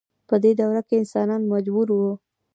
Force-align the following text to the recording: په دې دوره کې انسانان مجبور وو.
په 0.27 0.35
دې 0.43 0.51
دوره 0.59 0.81
کې 0.87 0.95
انسانان 1.01 1.41
مجبور 1.53 1.87
وو. 1.97 2.11